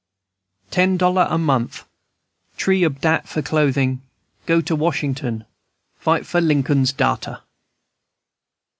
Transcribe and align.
"Ten 0.71 0.97
dollar 0.97 1.27
a 1.29 1.37
month! 1.37 1.85
Tree 2.57 2.83
ob 2.83 3.01
dat 3.01 3.29
for 3.29 3.43
clothin'l 3.43 3.99
Go 4.47 4.59
to 4.59 4.75
Washington 4.75 5.45
Fight 5.99 6.25
for 6.25 6.41
Linkum's 6.41 6.91
darter!" 6.91 7.43